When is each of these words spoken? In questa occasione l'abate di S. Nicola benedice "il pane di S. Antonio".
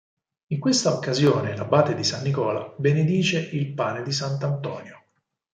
In 0.47 0.59
questa 0.59 0.95
occasione 0.95 1.55
l'abate 1.55 1.93
di 1.93 2.03
S. 2.03 2.13
Nicola 2.23 2.73
benedice 2.75 3.37
"il 3.37 3.71
pane 3.75 4.01
di 4.01 4.11
S. 4.11 4.21
Antonio". 4.39 5.03